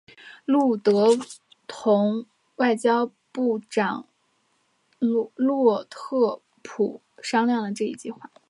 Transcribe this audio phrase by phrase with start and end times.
[0.45, 1.09] 路德
[1.67, 4.03] 同外交部长
[4.97, 5.85] 里宾特洛
[6.63, 8.31] 甫商讨了这一计划。